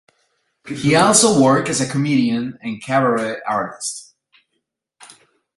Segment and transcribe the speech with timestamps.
[0.67, 4.15] He also works as a comedian and cabaret artist.